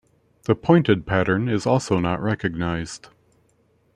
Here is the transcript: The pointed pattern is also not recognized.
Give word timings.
The 0.45 0.55
pointed 0.55 1.05
pattern 1.05 1.47
is 1.47 1.67
also 1.67 1.99
not 1.99 2.23
recognized. 2.23 3.09